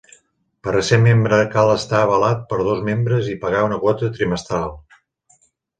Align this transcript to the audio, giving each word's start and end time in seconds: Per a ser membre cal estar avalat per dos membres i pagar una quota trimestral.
Per 0.67 0.71
a 0.77 0.81
ser 0.87 0.97
membre 1.07 1.39
cal 1.57 1.73
estar 1.75 2.01
avalat 2.07 2.43
per 2.53 2.61
dos 2.71 2.83
membres 2.91 3.33
i 3.35 3.39
pagar 3.47 3.65
una 3.71 3.81
quota 3.87 4.13
trimestral. 4.19 4.77